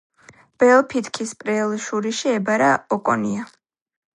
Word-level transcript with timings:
ბრელ 0.61 0.79
ფითქის 0.93 1.33
ბრელ 1.43 1.75
შურიში 1.83 2.33
ებარა 2.39 2.73
ოკონია. 2.99 3.47